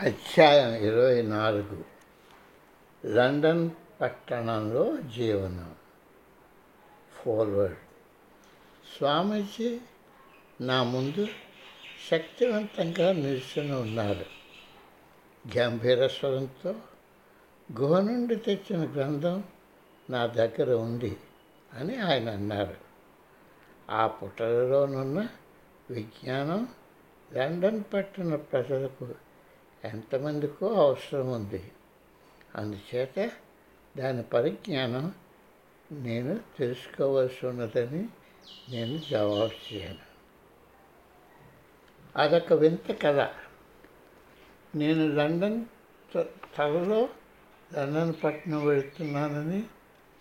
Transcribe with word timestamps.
అధ్యాయం 0.00 0.74
ఇరవై 0.74 1.22
నాలుగు. 1.22 1.84
లండన్ 3.06 3.70
పట్టణంలో 4.00 4.96
జీవనం. 4.96 5.74
ఫార్వర్డ్. 7.12 7.76
స్వామీజీ 8.98 9.80
నా 10.60 10.82
ముందు 10.82 11.26
శక్తివంతంగా 12.10 13.12
నిల్చుని 13.12 13.72
ఉన్నారు. 13.72 14.24
గంభీర 15.58 16.06
స్వరంతో 16.06 16.74
గుహ 17.80 18.00
నుండి 18.00 18.36
తెచ్చిన 18.36 18.92
గ్రంథం 18.92 19.44
నా 20.10 20.26
దగ్గర 20.26 20.72
ఉంది 20.72 21.16
అని 21.74 21.96
ఆయన 21.96 22.30
అన్నారు. 22.30 22.76
ఆ 23.90 24.06
పుటలలోనున్న 24.06 25.28
విజ్ఞానం 25.90 26.68
లండన్ 27.34 27.84
పట్టణ 27.94 28.34
ప్రజలకు 28.34 29.14
ఎంతమందికో 29.84 30.66
అవసరం 30.66 31.32
ఉంది. 31.32 31.72
అందుచేత 32.54 33.30
దాని 33.98 34.22
పరిజ్ఞానం 34.22 35.14
నేను 35.92 36.40
తెలుసుకోవాల్సి 36.58 37.46
ఉన్నదని 37.46 38.08
నేను 38.70 38.98
జవాబు 39.10 39.74
చేయను. 39.74 40.14
అదొక 42.16 42.52
వింత 42.52 43.02
కథ. 43.02 43.28
నేను 44.74 45.06
లండన్ 45.06 45.64
త్వరలో 46.22 47.08
లండన్ 47.74 48.14
పట్టణం 48.24 48.66
వెళుతున్నానని 48.66 49.62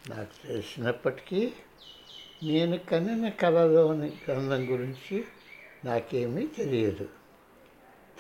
నాకు 0.09 0.48
తెలిసినప్పటికీ 0.48 1.53
నేను 2.44 2.77
కనిన 2.77 3.30
కళలోని 3.30 4.08
గ్రంథం 4.08 4.73
గురించి 4.73 5.25
నాకేమీ 5.86 6.48
తెలియదు. 6.48 7.09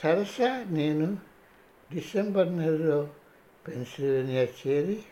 తెరసా 0.01 0.65
నేను 0.69 1.32
డిసెంబర్ 1.93 2.57
నెలలో 2.57 3.09
పెన్సిల్వేనియా 3.67 4.43
చేరి 4.43 5.03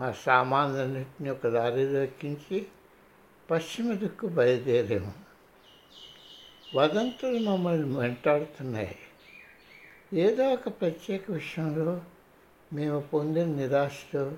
మా 0.00 0.12
సామాన్లన్నింటినీ 0.12 1.30
ఒక 1.30 1.48
దారిలో 1.48 2.02
ఎక్కించి 2.02 2.66
పశ్చిమ 3.50 3.92
దిక్కు 3.92 4.26
బయలుదేరాము. 4.26 5.12
వదంతులు 6.74 7.50
మమ్మల్ని 7.50 7.98
వెంటాడుతున్నాయి. 7.98 8.96
ఏదో 10.12 10.52
ఒక 10.52 10.68
ప్రత్యేక 10.68 11.30
విషయంలో 11.30 12.00
మేము 12.72 13.00
పొందిన 13.00 13.44
నిరాశతో 13.44 14.32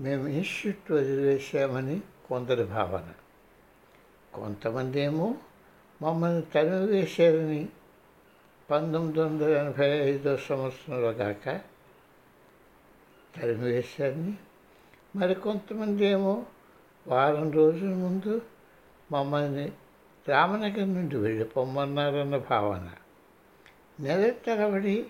మేము 0.00 0.28
ఇన్స్టిట్యూట్ 0.28 0.92
వదిలివేశామని 0.92 2.00
కొందరి 2.28 2.64
భావన. 2.64 3.12
కొంతమంది 4.34 5.00
ఏమో 5.00 5.34
మమ్మల్ని 6.02 6.42
తరిమివేశారని 6.42 7.68
పంతొమ్మిది 8.70 9.20
వందల 9.20 9.48
ఎనభై 9.48 9.88
ఐదో 9.88 10.36
సంవత్సరంలో 10.36 11.12
దాకా 11.12 11.60
తరిమివేశారని 13.36 14.34
మరికొంతమంది 15.16 16.04
ఏమో 16.04 16.46
వారం 17.06 17.50
రోజుల 17.50 17.88
ముందు 17.88 18.42
మమ్మల్ని 19.12 19.72
రామనగర్ 20.28 20.94
నుండి 20.94 21.16
వెళ్ళిపోమ్మన్నారన్న 21.16 22.36
భావన. 22.36 22.90
నెల 24.00 24.30
తరబడి 24.30 25.06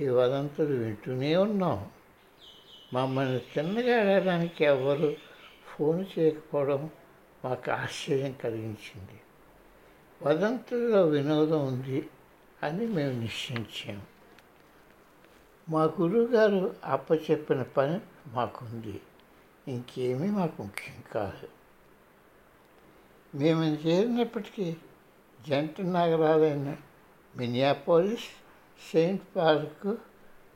ఈ 0.00 0.08
వదంతులు 0.08 0.76
వింటూనే 0.78 1.36
ఉన్నాం. 1.36 1.90
మమ్మల్ని 2.92 3.40
తిన్నగా 3.54 3.96
వెళ్ళడానికి 3.96 4.64
ఎవరు 4.64 5.14
ఫోన్ 5.66 6.04
చేయకపోవడం 6.18 6.90
మాకు 7.44 7.70
ఆశ్చర్యం 7.70 8.32
కలిగించింది. 8.32 9.20
వదంతుల్లో 10.22 11.06
వినోదం 11.06 11.66
ఉంది. 11.66 12.08
అని 12.64 12.86
మేము 12.86 13.20
నిశ్చయించాం. 13.20 14.02
మా 15.68 15.84
గురువుగారు 15.84 16.76
అప్పచెప్పిన 16.84 17.62
పని 17.62 18.00
మాకుంది. 18.28 19.00
ఇంకేమీ 19.68 20.30
మాకు 20.30 20.62
ముఖ్యం 20.62 21.02
కాదు. 21.12 21.48
మేము 23.36 23.64
చేరినప్పటికీ 23.64 24.76
జంట 25.48 25.80
నగరాలైన 25.80 26.76
మినియాపోలిస్ 27.36 28.24
సెయింట్ 28.92 29.22
పార్కు 29.36 29.98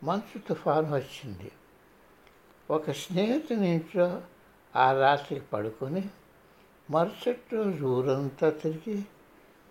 మంచు 0.05 0.39
తుఫాను 0.39 0.95
వచ్చింది. 0.95 1.53
ఒక 2.71 2.91
స్నేహితుని 2.91 3.71
ఇంట్లో 3.71 4.23
ఆ 4.77 4.93
రాత్రికి 4.93 5.47
పడుకొని 5.47 6.09
మరుసటి 6.91 7.57
రోజు 7.57 7.85
ఊరంతా 7.85 8.51
తిరిగి 8.51 9.05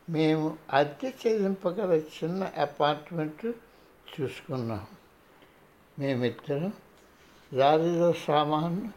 మేము 0.09 0.57
అద్దె 0.73 1.09
చెల్లింపగల 1.09 1.91
చిన్న 1.93 2.43
అపార్ట్మెంట్ 2.43 3.45
చూసుకున్నాం. 4.13 4.87
మేమిద్దరం 5.99 6.73
లారీలో 7.53 8.13
సామాను 8.13 8.93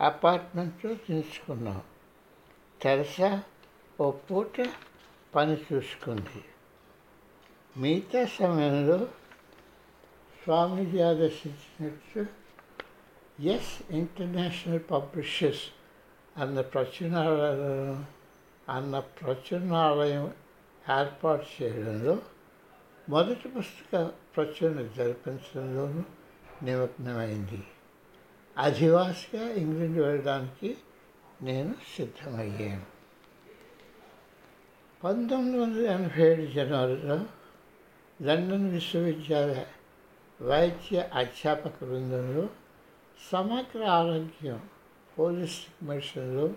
అపార్ట్మెంట్లో 0.00 0.94
దించుకున్నాం 0.94 1.82
తెరసా 2.82 3.42
ఓ 4.00 4.10
పూట 4.10 4.68
పని 5.34 5.56
చూసుకుంది. 5.72 6.44
మిగతా 7.76 8.24
సమయంలో 8.24 8.98
స్వామీజీ 10.44 11.00
ఆదర్శించినట్టు 11.00 12.26
ఎస్ 13.42 13.92
ఇంటర్నేషనల్ 13.92 14.80
పబ్లిషర్స్ 14.90 15.66
అన్న 16.36 16.60
ప్రచురణాలయం 16.60 18.06
అన్న 18.68 18.98
ప్రచురణాలయం 18.98 20.32
ఏర్పాటు 21.00 21.62
చేయడంలో 21.62 22.18
మొదటి 23.08 23.48
పుస్తక 23.48 24.10
ప్రచురణ 24.36 24.82
జరిపించడంలోనూ 24.82 26.02
నిమగ్నమైంది. 26.62 27.62
అధివాసిగా 28.58 29.50
ఇంగ్లండ్ 29.50 29.98
వెళ్ళడానికి 29.98 30.76
నేను 31.42 31.74
సిద్ధమయ్యాను. 31.96 32.86
పంతొమ్మిది 35.04 35.58
వందల 35.58 35.86
ఎనభై 35.86 36.22
ఏడు 36.22 36.52
జనవరిలో 36.52 37.20
లండన్ 38.22 38.70
విశ్వవిద్యాలయ 38.70 39.64
వైద్య 40.42 41.10
అధ్యాపక 41.14 41.84
బృందంలో 41.84 42.48
సమగ్ర 43.32 43.84
ఆరోగ్యం 43.84 44.60
హోలిస్టిక్ 45.18 45.84
మెడిసిన్లో 45.84 46.50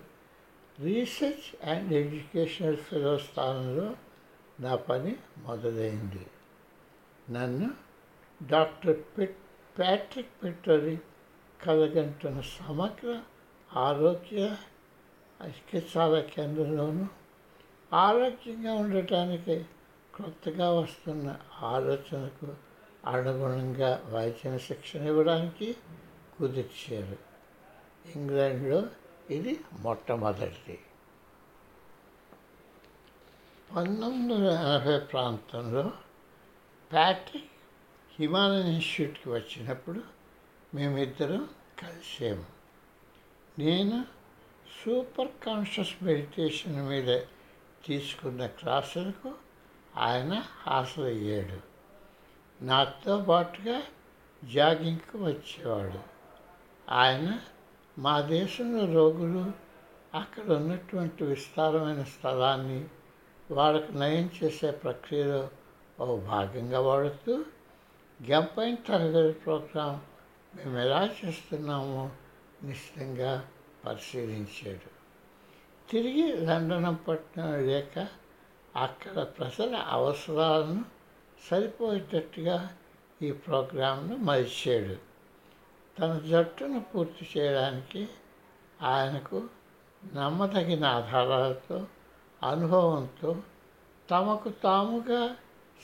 రీసెర్చ్ 0.80 1.68
అండ్ 1.68 1.92
ఎడ్యుకేషనల్ 1.92 2.76
ఫెలో 2.76 3.18
స్థానంలో 3.18 3.96
నా 4.60 4.76
పని 4.76 5.16
మొదలైంది. 5.38 6.26
నన్ను 7.30 7.70
డాక్టర్ 8.42 9.00
పిట్ 9.18 9.36
ప్యాట్రిక్ 9.78 10.44
పిట్టరి 10.44 10.98
కలగంటున్న 11.62 12.40
సమగ్ర 12.40 13.20
ఆరోగ్య 13.76 14.56
చికిత్సాల 15.44 16.20
కేంద్రంలోనూ 16.20 17.06
ఆరోగ్యంగా 17.92 18.74
ఉండటానికి 18.74 19.64
కొత్తగా 20.14 20.70
వస్తున్న 20.70 21.36
ఆలోచనకు 21.62 22.54
అనుగుణంగా 23.08 24.02
వైద్యం 24.08 24.58
శిక్షణ 24.58 25.06
ఇవ్వడానికి 25.06 25.76
కుదిర్చారు. 26.38 27.16
ఇంగ్లాండ్లో 28.16 28.82
ఇది 29.30 29.60
మొట్టమొదటిది. 29.80 30.78
పంతొమ్మిది 33.76 34.34
వందల 34.34 34.50
ఎనభై 34.50 34.98
ప్రాంతంలో 34.98 35.92
ప్యాట్రిక్ 36.92 37.50
హిమాలయన్ 38.18 38.68
ఇన్స్టిట్యూట్కి 38.68 39.30
వచ్చినప్పుడు 39.30 40.00
మేమిద్దరం 40.74 41.48
కలిసాము 41.82 42.44
నేను 43.58 44.04
సూపర్ 44.84 45.28
కాన్షియస్ 45.46 46.04
మెడిటేషన్ 46.04 46.88
మీద 46.88 47.20
తీసుకున్న 47.84 48.46
క్లాసులకు 48.46 49.34
ఆయన 49.96 50.42
హాజరయ్యాడు. 50.66 51.60
నాతో 52.64 53.18
పాటుగా 53.18 53.82
జాగింగ్కి 54.54 55.16
వచ్చేవాడు. 55.16 56.00
ఆయన 56.90 57.40
మా 57.98 58.20
దేశంలో 58.20 58.94
రోగులు 58.94 59.52
అక్కడ 60.14 60.52
ఉన్నటువంటి 60.52 61.24
విస్తారమైన 61.24 62.02
స్థలాన్ని 62.02 62.88
వాళ్ళకు 63.50 63.92
నయం 63.92 64.30
చేసే 64.44 64.70
ప్రక్రియలో 64.70 65.48
ఓ 66.00 66.16
భాగంగా 66.16 66.80
వాడుతూ 66.80 67.44
గంపైన 68.30 68.74
తరగతి 68.74 69.32
ప్రోగ్రాం 69.32 70.00
మేము 70.56 70.78
ఎలా 70.78 71.10
చేస్తున్నామో 71.24 72.10
నిశ్చితంగా 72.62 73.48
పరిశీలించాడు. 73.84 74.90
తిరిగి 75.90 76.36
లండన్ 76.36 77.08
పట్టణం 77.08 77.66
లేక 77.66 78.08
అక్కడ 78.76 79.22
ప్రజల 79.22 79.74
అవసరాలను 79.76 80.84
సరిపోయేటట్టుగా 81.50 82.76
ఈ 83.22 83.32
ప్రోగ్రాంను 83.32 84.16
మలిచాడు 84.16 84.96
తన 85.98 86.20
జట్టును 86.28 86.84
పూర్తి 86.94 87.38
చేయడానికి 87.38 88.08
ఆయనకు 88.82 89.42
నమ్మదగిన 90.14 90.84
ఆధారాలతో 90.84 91.86
అనుభవంతో 92.44 93.42
తమకు 94.10 94.48
తాముగా 94.48 95.36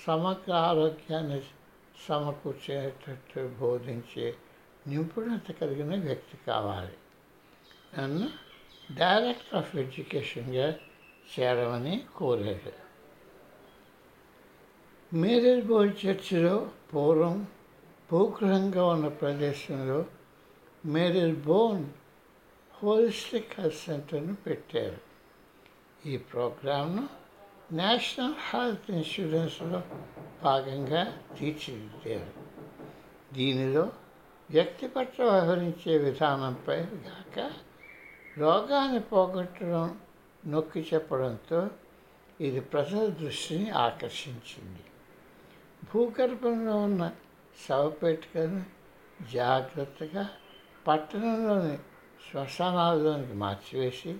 సమగ్ర 0.07 0.53
ఆరోగ్యాన్ని 0.53 1.43
సమకూర్చేటట్టు 2.09 3.57
బోధించే 3.61 4.37
నిపుణత 4.87 5.51
కలిగిన 5.51 6.01
వ్యక్తి 6.01 6.39
కావాలి. 6.47 6.93
నన్ను 7.99 8.29
డైరెక్టర్ 8.95 9.55
ఆఫ్ 9.55 9.77
ఎడ్యుకేషన్గా 9.77 10.75
చేరమని 11.31 12.07
కోరాడు 12.17 12.91
మేరేజ్ 15.17 15.67
బోర్డ్ 15.67 16.07
చర్చిలో 16.07 16.71
పూర్వం 16.95 17.47
భూగృహంగా 18.11 18.87
ఉన్న 18.87 19.09
ప్రదేశంలో 19.09 20.05
మేరేజ్ 20.87 21.45
బోన్ 21.45 21.87
హోలిస్టిక్ 22.83 23.61
హెల్త్ 23.61 23.77
సెంటర్ను 23.77 24.35
పెట్టారు. 24.35 25.10
ఈ 26.06 26.17
ప్రోగ్రాంను 26.17 27.08
నేషనల్ 27.73 28.35
హెల్త్ 28.35 28.91
ఇన్సూరెన్స్లో 28.91 29.82
భాగంగా 30.43 31.19
తీర్చిదిద్దారు. 31.38 32.32
దీనిలో 33.35 33.93
వ్యక్తి 34.50 34.88
పట్ల 34.88 35.25
వ్యవహరించే 35.25 35.99
విధానంపై 35.99 36.76
గాక 36.76 37.50
రోగాన్ని 38.38 39.00
పోగొట్టడం 39.00 40.00
నొక్కి 40.47 40.88
చెప్పడంతో 40.94 41.69
ఇది 42.41 42.61
ప్రజల 42.61 43.06
దృష్టిని 43.06 43.70
ఆకర్షించింది. 43.70 44.85
భూగర్భంలో 45.94 46.76
ఉన్న 46.76 47.12
శవపేటికను 47.69 48.64
జాగ్రత్తగా 49.32 50.29
పట్టణంలోని 50.87 51.79
శ్మశానాల్లోనికి 52.31 53.32
మార్చివేసి 53.32 54.17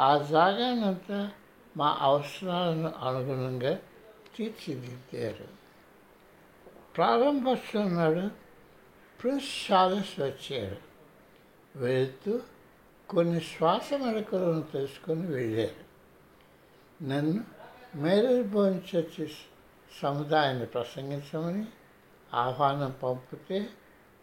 ఆ 0.00 0.18
జాగానంతా 0.18 1.30
మా 1.76 1.98
అవసరాలను 2.00 2.92
అనుగుణంగా 3.00 3.78
తీర్చిదిద్దారు. 4.36 5.48
ప్రారంభోత్సవం 6.96 7.96
నాడు 7.96 8.30
ప్రిన్స్ 9.22 9.72
చార్లెస్ 9.72 10.20
వచ్చారు. 10.20 10.76
వెళుతూ 11.76 12.40
కొన్ని 13.08 13.40
శ్వాస 13.40 13.94
మెడకలను 13.94 14.62
తెలుసుకొని 14.62 15.26
వెళ్ళారు. 15.26 15.90
నన్ను 17.02 17.44
మేరీ 17.94 18.42
బోన్ 18.42 18.80
చర్చి 18.96 19.30
సముదాయాన్ని 20.02 20.66
ప్రసంగించమని 20.66 21.66
ఆహ్వానం 22.34 22.94
పంపితే 23.02 23.68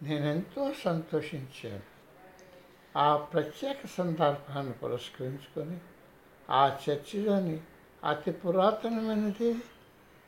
నేనెంతో 0.03 0.73
సంతోషించాను. 0.85 1.96
ఆ 2.97 3.17
ప్రత్యేక 3.17 3.87
సందర్భాన్ని 3.87 4.73
పురస్కరించుకొని 4.73 5.79
ఆ 6.49 6.77
చర్చిలోని 6.89 7.61
అతి 8.03 8.31
పురాతనమైనది 8.31 9.55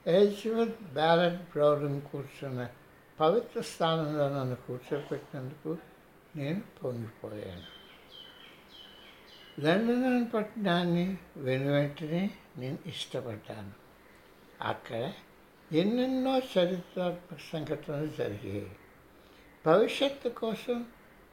ఎలిజబెత్ 0.07 0.93
బ్యాలెట్ 0.93 1.41
బ్రౌడింగ్ 1.41 2.01
కూర్చున్న 2.01 2.69
పవిత్ర 3.19 3.61
స్థానంలో 3.61 4.29
నన్ను 4.29 4.55
కూర్చోపెట్టినందుకు 4.55 5.77
నేను 6.35 6.61
పొంగిపోయాను. 6.83 7.79
లండన్ 9.61 10.27
పట్టణాన్ని 10.33 11.17
వెను 11.37 11.71
వెంటనే 11.71 12.31
నేను 12.57 12.77
ఇష్టపడ్డాను. 12.85 13.71
అక్కడ 14.61 15.13
ఎన్నెన్నో 15.71 16.37
చరిత్రాత్మక 16.37 17.39
సంఘటనలు 17.53 18.07
జరిగాయి. 18.07 18.75
భవిష్యత్తు 19.65 20.29
కోసం 20.29 20.85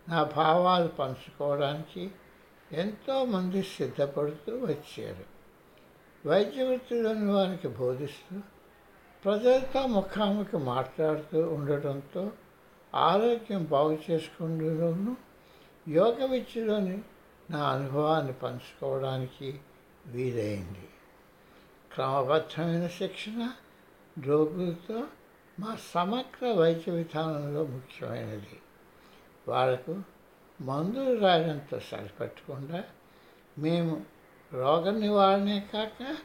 నా 0.09 0.23
భావాలు 0.23 0.89
పంచుకోవడానికి 0.89 2.11
ఎంతోమంది 2.73 3.63
సిద్ధపడుతూ 3.63 4.59
వచ్చారు. 4.59 5.25
వైద్య 6.29 6.63
వృత్తిలోని 6.63 7.31
వారికి 7.31 7.69
బోధిస్తూ 7.69 8.41
ప్రజలతో 9.25 9.87
ముఖాముఖి 9.87 10.57
మాట్లాడుతూ 10.57 11.49
ఉండటంతో 11.49 12.31
ఆరోగ్యం 12.95 13.65
బాగు 13.65 13.99
చేసుకుంటూను 14.11 15.17
యోగ 15.89 16.25
విద్యలోని 16.25 17.03
నా 17.51 17.71
అనుభవాన్ని 17.71 18.33
పంచుకోవడానికి 18.33 19.61
వీలైంది. 20.07 20.89
క్రమబద్ధమైన 21.95 22.87
శిక్షణ 22.87 23.53
రోగులతో 24.25 25.05
మా 25.61 25.79
సమగ్ర 25.95 26.53
వైద్య 26.53 26.93
విధానంలో 26.93 27.65
ముఖ్యమైనది. 27.65 28.61
వాళ్ళకు 29.49 30.03
మందులు 30.61 31.21
రాయడంతో 31.21 31.81
సరిపెట్టకుండా 31.81 32.85
మేము 33.59 34.05
రోగ 34.53 34.91
నివారణే 34.91 35.67
కాక 35.73 36.17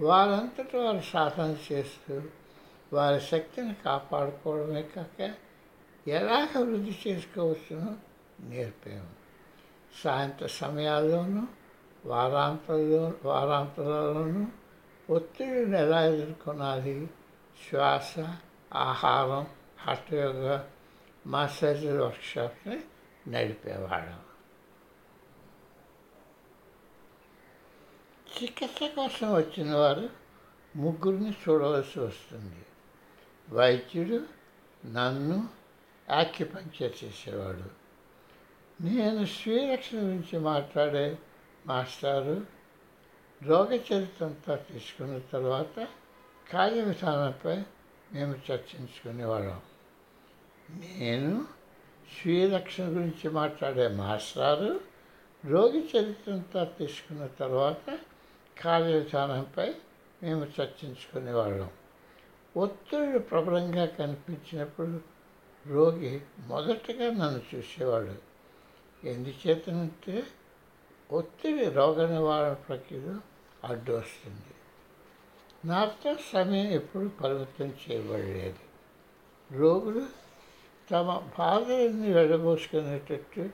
వారంతటి 0.00 0.76
వారు 0.76 1.00
సాధన 1.00 1.56
చేస్తూ 1.72 2.22
వారి 2.92 3.20
శక్తిని 3.20 3.74
కాపాడుకోవడమే 3.74 4.82
కాక 4.82 5.34
ఎలా 6.08 6.48
అభివృద్ధి 6.56 6.98
చేసుకోవచ్చునో 7.06 7.94
నేర్పాము. 8.40 9.10
సాయంత్ర 10.04 10.46
సమయాల్లోనూ 10.46 11.42
వారాంతంలో 12.06 13.12
వారాంతాలలోనూ 13.24 14.46
ఒత్తిడిని 15.10 15.78
ఎలా 15.78 16.04
ఎదుర్కొనాలి? 16.06 17.10
శ్వాస 17.70 18.14
ఆహారం 18.74 19.46
హఠయోగ 19.78 20.64
మసాజ్ 21.24 21.84
వర్క్షాప్ని 21.98 22.78
నడిపేవాడు 23.28 24.14
చికిత్స 28.26 28.78
కోసం 28.96 29.28
వచ్చిన 29.34 29.74
వారు 29.74 30.06
ముగ్గురిని 30.74 31.32
చూడవలసి 31.42 31.98
వస్తుంది 32.00 32.62
వైద్యుడు 33.48 34.18
నన్ను 34.86 35.38
యాక్యుపంక్చర్ 36.08 37.04
చేసేవాడు 37.04 37.66
నేను 38.80 39.24
శ్రీరక్షణ 39.26 39.98
గురించి 39.98 40.38
మాట్లాడే 40.38 41.06
మాస్టారు 41.66 42.36
రోగ 43.40 43.72
చరిత్రంతో 43.88 44.56
తీసుకున్న 44.68 45.18
తర్వాత 45.32 45.76
కార్య 46.52 46.80
విధానంపై 46.82 47.56
మేము 48.12 48.34
చర్చించుకునేవాళ్ళం 48.46 49.60
నేను 50.72 51.46
స్వీయ 52.20 52.48
రక్షణ 52.48 52.84
గురించి 52.84 53.28
మాట్లాడే 53.28 53.88
మాస్టారు 53.88 54.80
రోగి 55.44 55.90
చరిత్రంతా 55.96 56.64
తీసుకున్న 56.64 57.26
తర్వాత 57.26 57.98
కార్యవిధానంపై 58.60 59.74
మేము 60.22 60.46
చర్చించుకునేవాళ్ళం. 60.60 61.70
ఒత్తిడి 62.56 63.18
ప్రబలంగా 63.18 63.86
కనిపించినప్పుడు 63.86 65.00
రోగి 65.66 66.20
మొదటగా 66.46 67.10
నన్ను 67.10 67.56
చూసేవాడు. 67.56 68.14
ఎందుచేతనంటే 69.06 70.22
ఒత్తిడి 71.12 71.70
రోగ 71.70 72.10
నివారణ 72.10 72.52
ప్రక్రియలో 72.52 73.14
అడ్డు 73.64 73.92
వస్తుంది. 73.92 74.54
నాతో 75.64 76.16
సమయం 76.32 76.66
ఎప్పుడు 76.66 77.08
పరిమితం 77.08 77.74
చేయబడలేదు. 77.90 78.58
రోగులు 79.56 80.21
తమ 80.92 81.30
బాధల్ని 81.38 82.12
వెళ్ళబోసుకునేటట్టు 82.12 83.48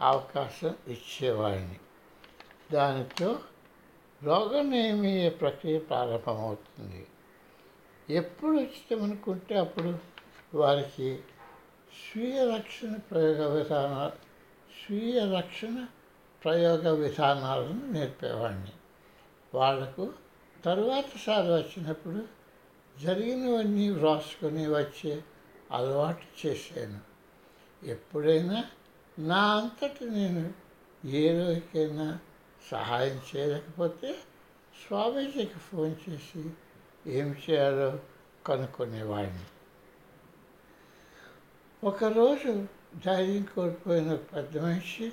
అవకాశం 0.00 0.74
ఇచ్చేవాడిని. 0.88 1.78
దానితో 2.72 3.38
రోగనియమీయ 4.22 5.30
ప్రక్రియ 5.30 5.78
ప్రారంభమవుతుంది. 5.78 7.06
ఎప్పుడు 8.10 8.56
ఉచితమనుకుంటే 8.56 9.58
అప్పుడు 9.58 9.98
వారికి 10.54 11.18
స్వీయ 11.94 12.56
రక్షణ 12.56 12.96
ప్రయోగ 12.96 13.46
విధానాలు 13.46 14.12
స్వీయ 14.86 15.36
రక్షణ 15.36 15.86
ప్రయోగ 16.44 16.90
విధానాలను 16.90 17.92
నేర్పేవాడిని. 17.92 18.72
వాళ్ళకు 19.54 20.12
తరువాతసారి 20.64 21.48
వచ్చినప్పుడు 21.48 22.24
జరిగినవన్నీ 23.02 23.90
వ్రాసుకొని 23.90 24.66
వచ్చే 24.66 25.24
అలవాటు 25.74 26.46
చేశాను. 26.46 27.00
ఎప్పుడైనా 27.86 28.64
నా 29.18 29.56
అంతటి 29.56 30.04
నేను 30.04 30.52
ఏ 31.06 31.44
రోజుకైనా 31.44 32.18
సహాయం 32.70 33.20
చేయలేకపోతే 33.36 34.12
స్వామీజీకి 34.86 35.58
ఫోన్ 35.58 35.94
చేసి 36.10 36.50
ఏం 37.06 37.36
చేయాలో 37.50 37.98
కనుక్కునేవాడిని. 38.46 39.44
ఒకరోజు 41.84 42.66
ధైర్యం 43.06 43.42
కోల్పోయిన 43.42 44.14
పెద్ద 44.14 44.58
మనిషి 44.58 45.12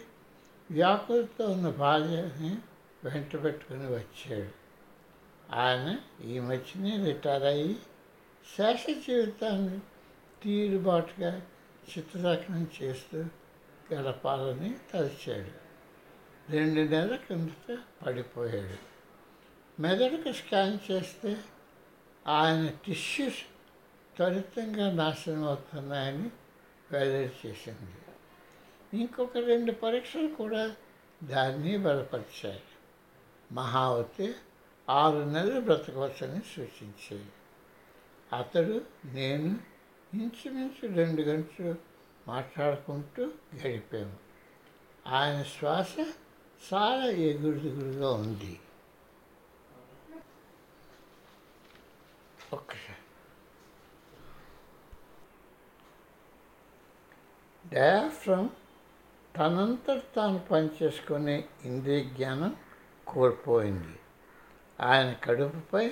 వ్యాకులతో 0.71 1.45
ఉన్న 1.45 1.69
భార్యని 1.69 2.57
వెంట 3.03 3.43
పెట్టుకుని 3.43 3.87
వచ్చాడు. 3.87 4.61
ఆయన 5.55 5.99
ఈ 6.25 6.39
మధ్యనే 6.39 7.05
రిటైర్ 7.05 7.43
అయ్యి 7.43 7.73
శేష 8.57 9.07
జీవితాన్ని 9.07 9.79
తీరుబాటుగా 10.43 11.41
చిత్రలేఖనం 11.89 12.67
చేస్తూ 12.81 13.25
గడపాలని 13.93 14.75
తలిచాడు 14.93 15.61
రెండు 16.51 16.91
నెలల 16.91 17.15
కిందట 17.15 17.77
పడిపోయాడు. 18.05 18.91
మెదడుకు 19.81 20.31
స్కాన్ 20.31 20.91
చేస్తే 20.91 21.37
ఆయన 22.27 22.73
టిష్యూస్ 22.85 23.41
త్వరితంగా 24.17 24.91
నాశనం 24.91 25.43
అవుతున్నాయని 25.43 26.29
వెల్లడి 26.91 27.47
చేసింది. 27.47 27.97
ఇంకొక 29.01 29.37
రెండు 29.37 29.71
పరీక్షలు 29.71 30.27
కూడా 30.27 30.75
దాన్ని 31.23 31.77
బలపరిచాయి. 31.77 32.63
మహావతి 33.51 34.33
ఆరు 34.89 35.17
నెలలు 35.17 35.59
బ్రతకవచ్చని 35.59 36.41
సూచించాయి 36.55 37.25
అతడు 38.37 38.81
నేను 39.05 39.70
ఇంచుమించు 40.13 40.95
రెండు 40.95 41.21
గంటలు 41.21 41.75
మాట్లాడుకుంటూ 42.27 43.23
గడిపాము. 43.55 44.15
ఆయన 45.07 45.43
శ్వాస 45.43 45.95
చాలా 46.73 47.05
ఎగురుదిగురుగా 47.05 48.11
ఉంది. 48.13 48.59
ఒక్కసారి 52.53 52.99
డయాఫ్రమ్ 57.69 58.49
తనంతట 59.37 60.03
తాను 60.15 60.39
పనిచేసుకునే 60.39 61.47
ఇంద్రియ 61.65 62.03
జ్ఞానం 62.03 62.55
కోల్పోయింది. 63.07 63.99
ఆయన 64.81 65.13
కడుపుపై 65.13 65.91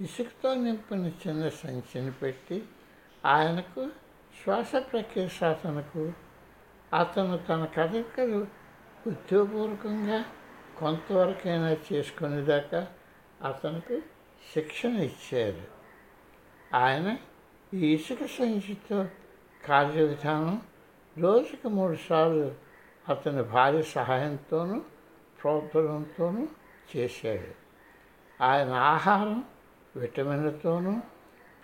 ఇసుకతో 0.00 0.54
నింపిన 0.54 1.06
చిన్న 1.06 1.48
సంచిని 1.48 2.12
పెట్టి 2.12 2.64
ఆయనకు 3.24 3.88
శ్వాస 4.44 4.72
ప్రక్రియ 4.76 5.28
సాధనకు 5.28 6.12
అతను 6.98 7.38
తన 7.38 7.64
కదలికలు 7.64 8.46
ఉద్యోగపూర్వకంగా 9.06 10.24
కొంతవరకైనా 10.78 11.76
చేసుకునేదాకా 11.92 12.86
అతనికి 13.44 14.00
శిక్షణ 14.54 14.90
ఇచ్చారు. 14.90 15.62
ఆయన 16.76 17.16
ఈ 17.74 17.94
ఇసుక 17.94 18.18
సంచితో 18.26 19.06
కార్య 19.64 20.04
విధానం 20.04 20.62
రోజుకి 21.18 21.68
మూడు 21.68 21.96
సార్లు 22.08 22.54
అతని 23.08 23.42
భార్య 23.42 23.82
సహాయంతోనూ 23.82 24.80
ప్రోద్బలంతోనూ 25.42 26.48
చేశాడు. 26.96 27.64
ఆయన 28.44 28.70
ఆహారం 28.70 29.44
విటమిన్లతోనూ 29.96 31.00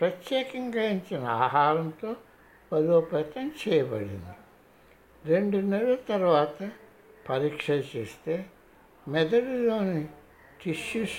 ప్రత్యేకంగా 0.00 0.83
ఇచ్చిన 0.83 1.25
ఆహారంతో 1.25 2.16
బలోపేతం 2.73 3.52
చేయబడింది. 3.69 4.35
రెండు 5.25 5.57
నెలల 5.57 5.95
తర్వాత 5.95 6.71
పరీక్ష 7.28 7.71
చేస్తే 7.71 8.47
మెదడులోని 9.09 10.09
టిష్యూస్ 10.64 11.19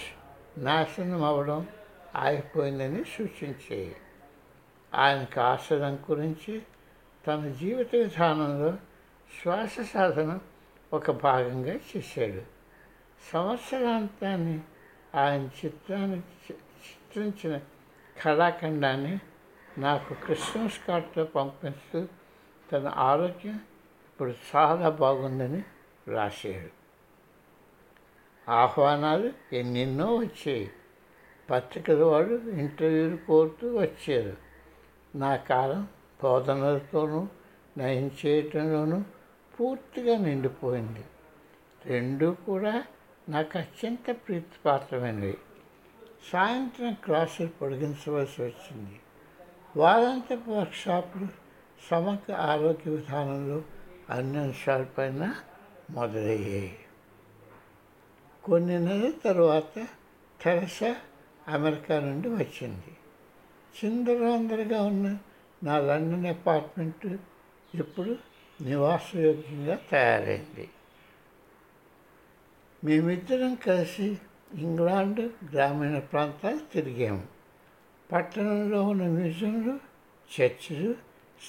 నాశనం 0.58 1.24
అవ్వడం 1.24 1.68
ఆగిపోయిందని 2.16 3.04
సూచించేవి 3.04 3.96
ఆయనకు 4.94 5.40
ఆశ్రయం 5.40 5.96
గురించి 6.12 6.62
తన 7.28 7.54
జీవిత 7.60 7.96
విధానంలో 7.96 8.74
శ్వాస 9.42 9.76
సాధన 9.94 10.40
ఒక 10.94 11.12
భాగంగా 11.12 11.74
చేశాడు. 11.74 12.42
సంవత్సరాంతాన్ని 13.34 14.60
ఆయన 15.16 15.50
చిత్రాన్ని 15.66 16.18
చిత్రించిన 16.18 17.60
కళాఖండాన్ని 18.22 19.20
నాకు 19.78 20.14
క్రిస్మస్ 20.14 20.88
కార్డుతో 20.88 21.24
పంపిస్తూ 21.24 22.08
తన 22.72 22.88
ఆరోగ్యం 22.88 23.56
ఇప్పుడు 24.08 24.34
చాలా 24.56 24.90
బాగుందని 24.90 25.64
రాశాడు 26.08 26.82
ఆహ్వానాలు 28.52 29.34
ఎన్నెన్నో 29.54 30.16
వచ్చాయి. 30.16 30.72
పత్రికల 31.50 32.04
వాడు 32.04 32.34
ఇంటర్వ్యూలు 32.34 33.18
కోరుతూ 33.18 33.78
వచ్చారు. 33.78 34.38
నా 35.18 35.36
కాలం 35.36 35.88
బోధనలతోనూ 36.24 37.28
నయం 37.78 38.12
చేయటంలోనూ 38.26 39.04
పూర్తిగా 39.60 40.18
నిండిపోయింది. 40.18 41.04
రెండూ 41.86 42.34
కూడా 42.34 42.84
నాకు 43.30 43.58
అత్యంత 43.58 44.12
ప్రీతిపాత్రమైనవి. 44.12 45.38
సాయంత్రం 46.30 46.94
క్లాసులు 46.94 47.48
పొడిగించవలసి 47.48 48.42
వచ్చింది. 48.42 49.00
వారాంతపు 49.78 50.52
వర్క్షాపులు 50.52 51.28
సమగ్ర 51.92 52.34
ఆరోగ్య 52.34 52.92
విధానంలో 52.92 53.62
అన్ని 54.10 54.38
అంశాలపైన 54.38 55.36
మొదలయ్యాయి. 55.90 56.80
కొన్ని 58.44 58.80
నెలల 58.80 59.12
తర్వాత 59.26 59.88
తెరసా 60.42 60.96
అమెరికా 61.48 62.00
నుండి 62.00 62.30
వచ్చింది. 62.30 62.98
చిందరవందరగా 63.86 64.82
ఉన్న 64.82 65.18
నా 65.64 65.80
లండన్ 65.80 66.26
అపార్ట్మెంట్ 66.26 67.18
ఇప్పుడు 67.76 68.16
నివాసయోగ్యంగా 68.62 69.80
తయారైంది. 69.92 70.70
మేమిద్దరం 72.84 73.56
కలిసి 73.56 74.18
ఇంగ్లాండ్ 74.54 75.32
గ్రామీణ 75.54 76.00
ప్రాంతాలు 76.00 76.60
తిరిగాము. 76.74 77.28
పట్టణంలో 78.12 78.84
ఉన్న 78.84 79.04
మ్యూజియంలు 79.04 79.80
చర్చిలు 80.42 80.96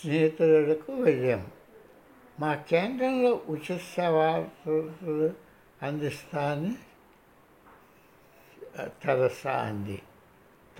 స్నేహితులకు 0.02 0.92
వెళ్ళాము. 0.92 1.46
మా 2.40 2.54
కేంద్రంలో 2.54 3.40
ఉచిత 3.48 3.80
సేవలు 3.96 5.34
అందిస్తానని 5.82 6.76
తెరసా 8.78 9.52
అంది. 9.52 10.02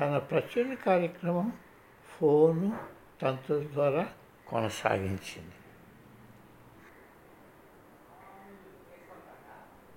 తన 0.01 0.19
ప్రచురణ 0.19 0.75
కార్యక్రమం 0.75 1.53
ఫోను 2.19 2.79
తంతుల 3.23 3.67
ద్వారా 3.73 4.09
కొనసాగించింది. 4.47 5.62